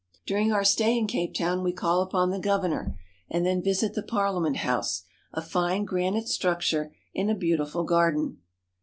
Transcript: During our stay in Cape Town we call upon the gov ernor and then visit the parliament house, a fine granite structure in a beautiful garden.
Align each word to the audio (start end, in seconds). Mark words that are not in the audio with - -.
During 0.25 0.51
our 0.51 0.63
stay 0.63 0.97
in 0.97 1.05
Cape 1.05 1.35
Town 1.35 1.61
we 1.61 1.71
call 1.71 2.01
upon 2.01 2.31
the 2.31 2.39
gov 2.39 2.63
ernor 2.65 2.95
and 3.29 3.45
then 3.45 3.61
visit 3.61 3.93
the 3.93 4.01
parliament 4.01 4.57
house, 4.57 5.03
a 5.31 5.43
fine 5.43 5.85
granite 5.85 6.27
structure 6.27 6.91
in 7.13 7.29
a 7.29 7.35
beautiful 7.35 7.83
garden. 7.83 8.39